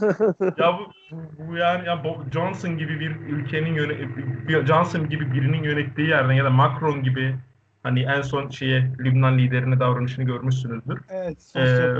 [0.58, 6.08] ya bu, bu, bu yani ya Johnson gibi bir ülkenin yöne Johnson gibi birinin yönettiği
[6.08, 7.36] yerden ya da Macron gibi
[7.82, 11.00] hani en son şeye Lübnan liderine davranışını görmüşsünüzdür.
[11.08, 11.52] Evet.
[11.56, 11.94] Ee,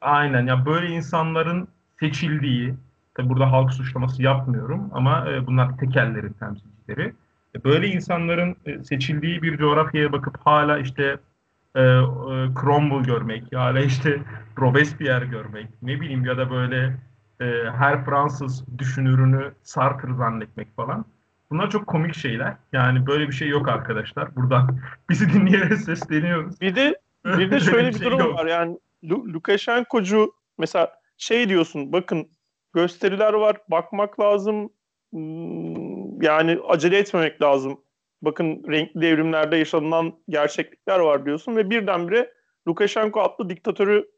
[0.00, 1.68] aynen ya böyle insanların
[2.00, 2.74] seçildiği
[3.14, 7.14] tabi burada halk suçlaması yapmıyorum ama e, bunlar tekellerin temsilcileri.
[7.54, 11.18] E, böyle insanların e, seçildiği bir coğrafyaya bakıp hala işte
[11.74, 12.04] e, e,
[12.60, 14.22] Cromwell görmek, ya işte
[14.58, 16.96] Robespierre görmek, ne bileyim ya da böyle
[17.40, 21.04] e, her Fransız düşünürünü Sartre zannetmek falan.
[21.50, 22.56] Bunlar çok komik şeyler.
[22.72, 24.36] Yani böyle bir şey yok arkadaşlar.
[24.36, 24.78] Buradan
[25.10, 26.60] bizi dinleyerek sesleniyoruz.
[26.60, 28.34] Bir de bir de şöyle bir, şey durum yok.
[28.34, 28.46] var.
[28.46, 32.28] Yani Lukashenko'cu mesela şey diyorsun bakın
[32.74, 34.70] gösteriler var bakmak lazım
[35.12, 37.80] hmm, yani acele etmemek lazım
[38.22, 42.32] bakın renkli devrimlerde yaşanılan gerçeklikler var diyorsun ve birdenbire
[42.68, 44.08] Lukashenko adlı diktatörü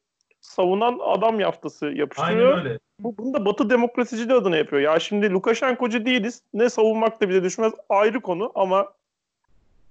[0.41, 2.53] savunan adam yaftası yapıştırıyor.
[2.53, 2.79] Aynen öyle.
[2.99, 4.83] Bu, bunu da Batı demokrasiciliği adına yapıyor.
[4.83, 6.43] Ya şimdi Lukashenko'cu değiliz.
[6.55, 8.89] Ne savunmak da bize düşmez ayrı konu ama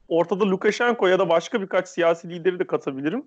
[0.07, 3.25] ortada Lukashenko ya da başka birkaç siyasi lideri de katabilirim.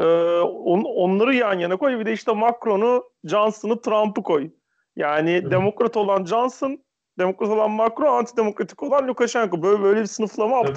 [0.00, 0.04] Ee,
[0.40, 1.98] on, onları yan yana koy.
[1.98, 4.50] Bir de işte Macron'u, Johnson'ı, Trump'ı koy.
[4.96, 5.50] Yani evet.
[5.50, 6.78] demokrat olan Johnson,
[7.18, 9.62] demokrat olan Macron, antidemokratik olan Lukashenko.
[9.62, 10.76] Böyle böyle bir sınıflama evet.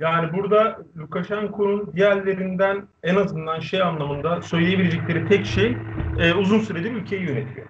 [0.00, 5.76] Yani burada Lukashenko'nun diğerlerinden en azından şey anlamında söyleyebilecekleri tek şey
[6.18, 7.66] e, uzun süredir ülkeyi yönetiyor.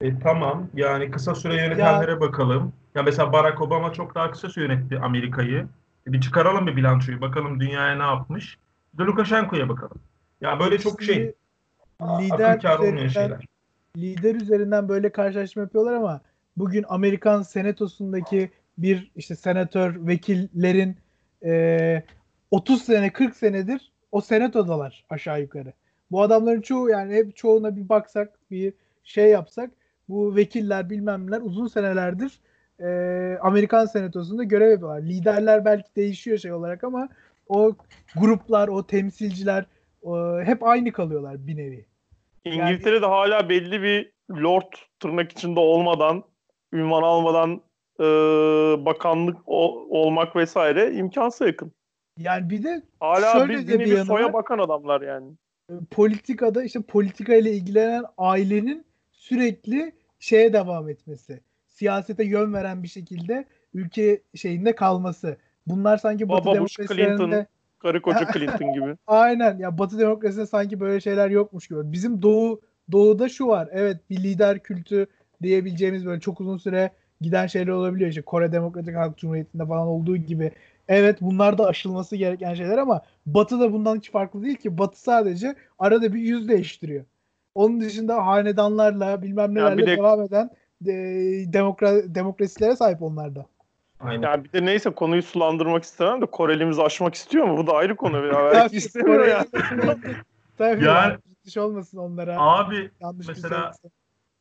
[0.00, 2.20] E, tamam yani kısa süre yönetenlere ya.
[2.20, 2.72] bakalım.
[2.94, 5.66] Ya mesela Barack Obama çok daha kısa süre yönetti Amerika'yı.
[6.06, 8.58] E, bir çıkaralım bir bilançoyu bakalım dünyaya ne yapmış.
[8.94, 9.98] Bir de Lukashenko'ya bakalım.
[10.40, 11.34] Ya böyle çok şey
[12.02, 13.38] lider üzerinden,
[13.96, 16.20] lider üzerinden böyle karşılaşma yapıyorlar ama
[16.56, 20.96] bugün Amerikan senatosundaki bir işte senatör vekillerin
[21.44, 22.02] e,
[22.50, 25.72] 30 sene 40 senedir o senatodalar aşağı yukarı.
[26.10, 28.72] Bu adamların çoğu yani hep çoğuna bir baksak bir
[29.04, 29.70] şey yapsak
[30.08, 32.40] bu vekiller bilmem neler uzun senelerdir
[32.80, 32.88] e,
[33.42, 35.02] Amerikan senatosunda görev yapıyorlar.
[35.02, 37.08] Liderler belki değişiyor şey olarak ama
[37.48, 37.74] o
[38.16, 39.64] gruplar, o temsilciler
[40.02, 41.86] o, hep aynı kalıyorlar bir nevi.
[42.44, 46.24] İngiltere'de yani, hala belli bir lord tırnak içinde olmadan,
[46.72, 47.60] ünvan almadan
[48.00, 48.04] e,
[48.84, 51.72] bakanlık o, olmak vesaire imkansız yakın.
[52.18, 54.32] Yani bir de hala şöyle bir, de bir, bir soya var.
[54.32, 55.30] bakan adamlar yani.
[55.70, 61.40] E, politikada işte politika ile ilgilenen ailenin sürekli şeye devam etmesi.
[61.66, 65.36] Siyasete yön veren bir şekilde ülke şeyinde kalması.
[65.66, 67.46] Bunlar sanki Batı Baba demokrasilerinde Clinton,
[67.78, 68.96] karı koca Clinton gibi.
[69.06, 71.92] Aynen ya Batı demokrasisinde sanki böyle şeyler yokmuş gibi.
[71.92, 72.60] Bizim Doğu
[72.92, 73.68] Doğu'da şu var.
[73.72, 75.06] Evet bir lider kültü
[75.42, 78.10] diyebileceğimiz böyle çok uzun süre giden şeyler olabiliyor.
[78.10, 80.52] İşte Kore Demokratik Halk Cumhuriyeti'nde falan olduğu gibi.
[80.88, 84.78] Evet bunlar da aşılması gereken şeyler ama Batı da bundan hiç farklı değil ki.
[84.78, 87.04] Batı sadece arada bir yüz değiştiriyor.
[87.54, 90.50] Onun dışında hanedanlarla bilmem nelerle yani de, devam eden
[90.80, 90.92] de,
[91.52, 93.46] demokra, demokrasilere sahip onlar da.
[94.00, 94.22] Aynen.
[94.22, 97.56] Yani bir de neyse konuyu sulandırmak istemem de Korelimizi aşmak istiyor mu?
[97.56, 98.22] Bu da ayrı konu.
[98.52, 99.46] Belki istemiyor yani.
[100.58, 101.18] Tabii yani,
[101.56, 102.36] yani olmasın onlara.
[102.38, 103.72] Abi Yanlış mesela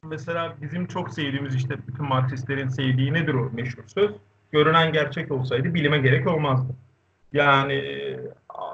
[0.05, 4.11] mesela bizim çok sevdiğimiz işte bütün Marksistlerin sevdiği nedir o meşhur söz?
[4.51, 6.73] Görünen gerçek olsaydı bilime gerek olmazdı.
[7.33, 7.83] Yani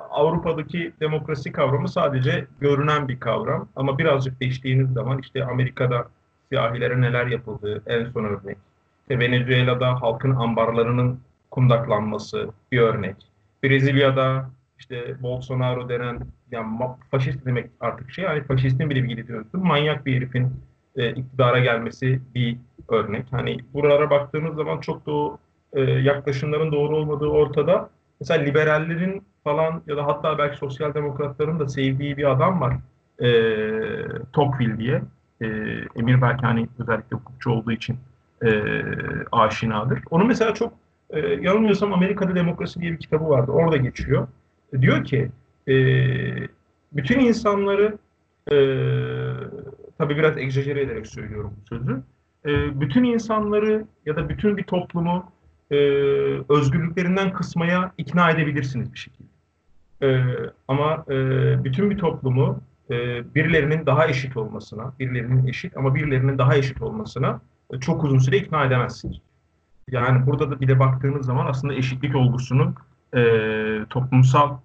[0.09, 6.07] Avrupa'daki demokrasi kavramı sadece görünen bir kavram ama birazcık değiştiğiniz zaman işte Amerika'da
[6.49, 8.57] siyahilere neler yapıldığı en son örnek.
[9.01, 11.19] İşte Venezuela'da halkın ambarlarının
[11.51, 13.15] kundaklanması bir örnek.
[13.63, 16.19] Brezilya'da işte Bolsonaro denen
[16.51, 19.47] yani faşist demek artık şey yani faşistin bile bir gidiyordu.
[19.53, 20.53] Manyak bir herifin
[20.95, 22.57] e, iktidara gelmesi bir
[22.89, 23.25] örnek.
[23.31, 25.37] Hani buralara baktığımız zaman çok da o
[25.73, 27.89] e, yaklaşımların doğru olmadığı ortada.
[28.19, 32.73] Mesela liberallerin falan ya da hatta belki sosyal demokratların da sevdiği bir adam var.
[33.19, 33.29] E,
[34.33, 35.01] Tocqueville diye.
[35.41, 35.47] E,
[35.95, 37.97] Emir belki hani özellikle hukukçu olduğu için
[38.45, 38.73] e,
[39.31, 39.99] aşinadır.
[40.09, 40.73] Onun mesela çok
[41.09, 43.51] e, yanılmıyorsam Amerika'da Demokrasi diye bir kitabı vardı.
[43.51, 44.27] Orada geçiyor.
[44.73, 45.31] E, diyor ki
[45.67, 45.75] e,
[46.93, 47.97] bütün insanları
[48.51, 48.55] e,
[50.01, 52.03] tabii biraz egzajere ederek söylüyorum bu sözü.
[52.45, 55.31] E, bütün insanları ya da bütün bir toplumu
[55.71, 55.75] e,
[56.49, 59.29] özgürlüklerinden kısmaya ikna edebilirsiniz bir şekilde.
[60.01, 60.25] E,
[60.67, 61.15] ama e,
[61.63, 62.59] bütün bir toplumu
[62.89, 62.95] e,
[63.35, 67.41] birilerinin daha eşit olmasına, birilerinin eşit ama birilerinin daha eşit olmasına
[67.73, 69.17] e, çok uzun süre ikna edemezsiniz.
[69.89, 72.75] Yani burada da bir de baktığınız zaman aslında eşitlik olgusunun
[73.15, 73.21] e,
[73.89, 74.57] toplumsal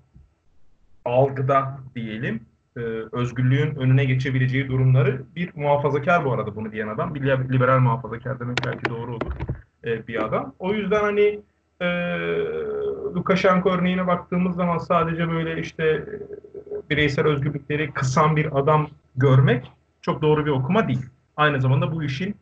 [1.04, 2.40] algıda diyelim
[2.76, 2.80] e,
[3.12, 7.14] özgürlüğün önüne geçebileceği durumları bir muhafazakar bu arada bunu diyen adam.
[7.14, 7.20] Bir
[7.52, 9.32] liberal muhafazakar demek belki doğru olur
[9.84, 10.54] e, bir adam.
[10.58, 11.40] O yüzden hani
[11.80, 11.86] e,
[13.14, 16.04] Lukashenko örneğine baktığımız zaman sadece böyle işte e,
[16.90, 21.06] bireysel özgürlükleri kısan bir adam görmek çok doğru bir okuma değil.
[21.36, 22.36] Aynı zamanda bu işin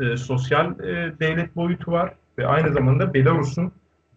[0.00, 3.72] e, sosyal e, devlet boyutu var ve aynı zamanda Belarus'un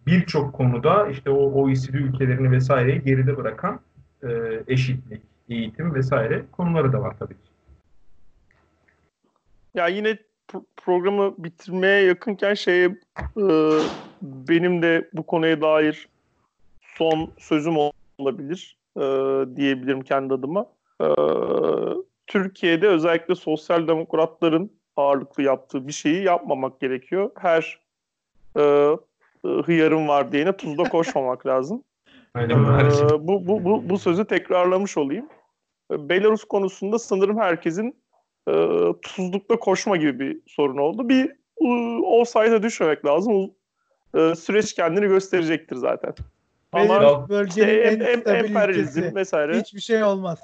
[0.06, 3.80] birçok konuda işte o OECD ülkelerini vesaireyi geride bırakan
[4.22, 4.28] e,
[4.68, 7.50] eşitlik, eğitim vesaire konuları da var tabii ki.
[9.74, 10.18] Ya yine
[10.76, 12.86] programı bitirmeye yakınken şeye
[13.36, 13.46] e,
[14.22, 16.08] benim de bu konuya dair
[16.80, 17.74] son sözüm
[18.18, 19.00] olabilir e,
[19.56, 20.66] diyebilirim kendi adıma.
[21.00, 21.06] E,
[22.26, 27.30] Türkiye'de özellikle sosyal demokratların ağırlıklı yaptığı bir şeyi yapmamak gerekiyor.
[27.38, 27.80] Her
[28.56, 31.82] e, e hıyarın var diyene tuzda koşmamak lazım.
[32.34, 32.64] Aynen.
[32.64, 35.28] Ee, bu, bu, bu, bu sözü tekrarlamış olayım.
[35.90, 37.96] Belarus konusunda sanırım herkesin
[38.48, 38.52] e,
[39.02, 41.08] tuzlukta koşma gibi bir sorun oldu.
[41.08, 43.50] Bir e, offside'a düşmemek lazım.
[44.14, 46.14] E, süreç kendini gösterecektir zaten.
[46.72, 49.60] Ama bölgenin işte en, en vesaire.
[49.60, 50.38] Hiçbir şey olmaz.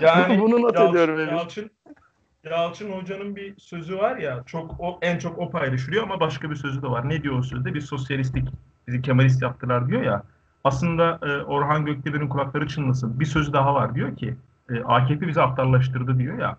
[0.00, 1.28] yani bunu not Yalçın, ediyorum.
[1.28, 1.70] Yalçın,
[2.44, 6.56] Yalçın Hoca'nın bir sözü var ya çok o, en çok o paylaşılıyor ama başka bir
[6.56, 7.08] sözü de var.
[7.08, 7.74] Ne diyor o sözde?
[7.74, 8.48] Bir sosyalistik
[8.86, 10.22] bizi Kemalist yaptılar diyor ya.
[10.64, 13.20] Aslında e, Orhan Gökdemir'in kulakları çınlasın.
[13.20, 14.36] Bir sözü daha var diyor ki
[14.70, 16.56] e, AKP bizi aptallaştırdı diyor ya.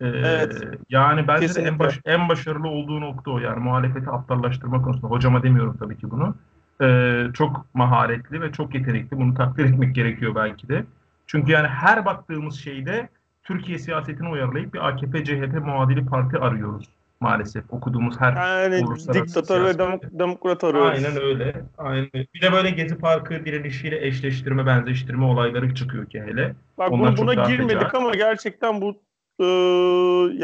[0.00, 0.62] E, evet.
[0.90, 5.06] Yani bence de en, baş, en başarılı olduğu nokta o yani muhalefeti aptallaştırma konusunda.
[5.06, 6.34] Hocama demiyorum tabii ki bunu.
[6.82, 9.16] E, çok maharetli ve çok yetenekli.
[9.16, 10.84] Bunu takdir etmek gerekiyor belki de.
[11.26, 13.08] Çünkü yani her baktığımız şeyde
[13.48, 16.88] Türkiye siyasetini uyarlayıp bir AKP CHP muadili parti arıyoruz
[17.20, 18.84] maalesef okuduğumuz her yani
[19.14, 21.04] diktatör ve dem demokrat arıyoruz.
[21.04, 21.62] Aynen öyle.
[21.78, 22.10] Aynen.
[22.34, 26.54] Bir de böyle Gezi Parkı direnişiyle eşleştirme, benzeştirme olayları çıkıyor ki hele.
[26.78, 29.02] Bak Onlar buna girmedik ama gerçekten bu
[29.40, 29.44] e,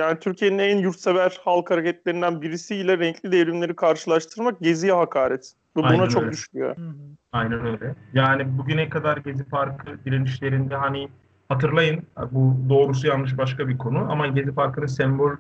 [0.01, 5.53] yani Türkiye'nin en yurtsever halk hareketlerinden birisiyle renkli devrimleri karşılaştırmak Gezi'ye hakaret.
[5.77, 6.33] Bu buna Aynen çok öyle.
[6.33, 6.77] düşüyor.
[7.33, 7.95] Aynen öyle.
[8.13, 11.09] Yani bugüne kadar Gezi Parkı direnişlerinde hani
[11.49, 15.33] hatırlayın bu doğrusu yanlış başka bir konu ama Gezi Parkı'nın sembol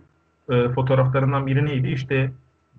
[0.51, 1.89] e, fotoğraflarından biri neydi?
[1.89, 2.31] İşte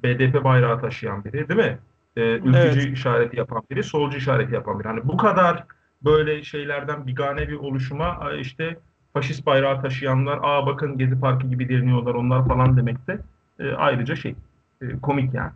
[0.03, 1.77] BDP bayrağı taşıyan biri değil mi?
[2.17, 2.97] E, ülkücü evet.
[2.97, 4.87] işareti yapan biri, solcu işareti yapan biri.
[4.87, 5.63] Hani bu kadar
[6.03, 8.77] böyle şeylerden bigane bir oluşuma işte
[9.13, 13.19] faşist bayrağı taşıyanlar, aa bakın Gezi Parkı gibi direniyorlar onlar falan demek de
[13.59, 14.35] e, ayrıca şey
[14.81, 15.51] e, komik yani.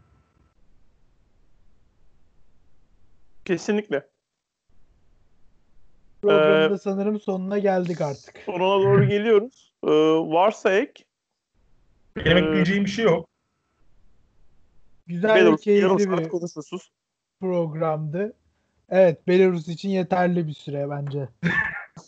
[3.46, 4.09] Kesinlikle.
[6.22, 8.38] Programda ee, sanırım sonuna geldik artık.
[8.46, 9.74] Sonuna doğru geliyoruz.
[9.84, 9.90] Ee,
[10.34, 11.04] varsa ek
[12.16, 13.30] benim ee, ekleyeceğim bir şey yok.
[15.08, 16.92] Güzel Belarus, keyifli bir konuşursuz.
[17.40, 18.34] programdı.
[18.90, 21.30] Evet Belarus için yeterli bir süre bence.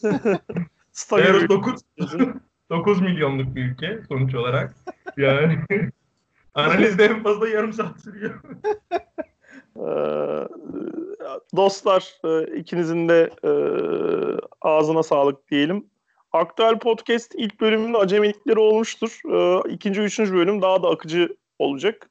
[1.12, 1.82] Belarus 9,
[2.70, 4.76] 9 milyonluk bir ülke sonuç olarak.
[5.18, 5.60] Yani
[6.54, 8.42] analizde en fazla yarım saat sürüyor.
[9.76, 10.48] Ee,
[11.56, 13.52] dostlar e, ikinizin de e,
[14.62, 15.92] ağzına sağlık diyelim.
[16.34, 19.20] Aktüel Podcast ilk bölümünün acemilikleri olmuştur.
[19.32, 22.10] Ee, ikinci, üçüncü bölüm daha da akıcı olacak.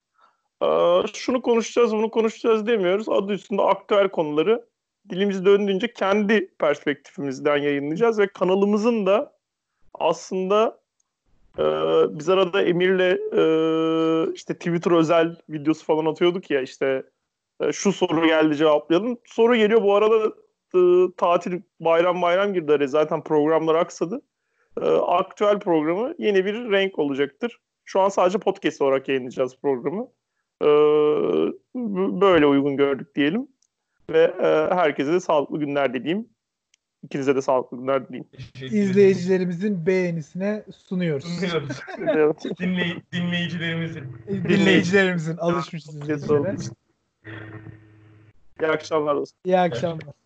[0.62, 0.66] Ee,
[1.14, 3.08] şunu konuşacağız, bunu konuşacağız demiyoruz.
[3.08, 4.64] Adı üstünde aktüel konuları
[5.10, 9.32] dilimiz döndüğünce kendi perspektifimizden yayınlayacağız ve kanalımızın da
[9.94, 10.80] aslında
[11.58, 11.64] e,
[12.18, 17.02] biz arada Emir'le e, işte Twitter özel videosu falan atıyorduk ya işte e,
[17.72, 19.18] şu soru geldi cevaplayalım.
[19.24, 20.34] Soru geliyor bu arada
[20.74, 20.80] e,
[21.16, 22.88] tatil bayram bayram girdi araya.
[22.88, 24.22] Zaten programlar aksadı.
[24.80, 27.58] E, aktüel programı yeni bir renk olacaktır.
[27.84, 30.08] Şu an sadece podcast olarak yayınlayacağız programı.
[30.62, 30.68] E,
[32.20, 33.48] böyle uygun gördük diyelim.
[34.10, 36.28] Ve e, herkese de sağlıklı günler dileyim.
[37.02, 38.26] İkinize de sağlıklı günler dileyim.
[38.62, 41.24] İzleyicilerimizin beğenisine sunuyoruz.
[41.24, 41.76] Sunuyoruz.
[42.60, 44.04] Dinley, dinleyicilerimizin.
[44.28, 46.00] Dinleyicilerimizin alışmışız
[48.60, 49.36] İyi akşamlar olsun.
[49.44, 50.19] İyi akşamlar.